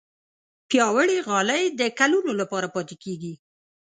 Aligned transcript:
پیاوړې 0.69 1.17
غالۍ 1.27 1.63
د 1.79 1.81
کلونو 1.99 2.31
لپاره 2.41 2.67
پاتې 2.75 2.95
کېږي. 3.03 3.33